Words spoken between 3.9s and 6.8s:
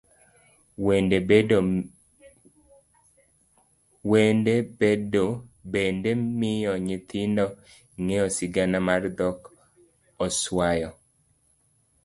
Wende bende miyo